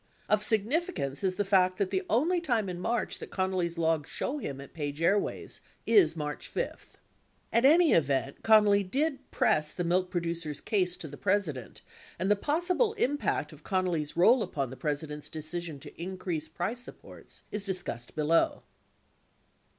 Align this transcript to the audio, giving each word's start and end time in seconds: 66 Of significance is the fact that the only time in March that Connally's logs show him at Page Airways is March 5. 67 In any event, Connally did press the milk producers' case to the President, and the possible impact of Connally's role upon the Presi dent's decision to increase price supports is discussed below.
66 0.31 0.33
Of 0.35 0.43
significance 0.43 1.23
is 1.23 1.35
the 1.35 1.45
fact 1.45 1.77
that 1.77 1.91
the 1.91 2.01
only 2.09 2.41
time 2.41 2.69
in 2.69 2.79
March 2.79 3.19
that 3.19 3.29
Connally's 3.29 3.77
logs 3.77 4.09
show 4.09 4.39
him 4.39 4.59
at 4.59 4.73
Page 4.73 4.99
Airways 4.99 5.61
is 5.85 6.15
March 6.15 6.47
5. 6.47 6.63
67 6.71 6.95
In 7.53 7.65
any 7.71 7.91
event, 7.93 8.41
Connally 8.41 8.81
did 8.89 9.19
press 9.29 9.71
the 9.73 9.83
milk 9.83 10.09
producers' 10.09 10.59
case 10.59 10.97
to 10.97 11.07
the 11.07 11.17
President, 11.17 11.81
and 12.17 12.31
the 12.31 12.35
possible 12.35 12.93
impact 12.93 13.53
of 13.53 13.63
Connally's 13.63 14.17
role 14.17 14.41
upon 14.41 14.71
the 14.71 14.75
Presi 14.75 15.07
dent's 15.07 15.29
decision 15.29 15.79
to 15.81 16.01
increase 16.01 16.49
price 16.49 16.79
supports 16.81 17.43
is 17.51 17.63
discussed 17.63 18.15
below. 18.15 18.63